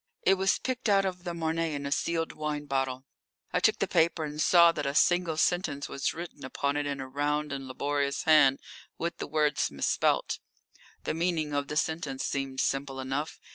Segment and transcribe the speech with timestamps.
[0.23, 3.05] "It was picked out of the Marne in a sealed wine bottle."
[3.53, 6.99] I took the paper, and saw that a single sentence was written upon it in
[6.99, 8.59] a round and laborious hand
[8.97, 10.39] with the words misspelt.
[11.03, 13.39] The meaning of the sentence seemed simple enough.